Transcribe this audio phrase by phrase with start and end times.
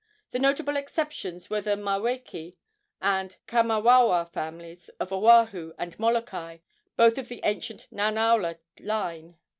[0.31, 2.55] The notable exceptions were the Maweke
[3.03, 6.57] and Kamauaua families of Oahu and Molokai,
[6.97, 9.37] both of the ancient Nanaula line.